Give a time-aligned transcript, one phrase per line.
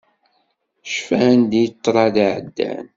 [0.93, 2.85] Cfan-d i ṭṭrad iɛeddan.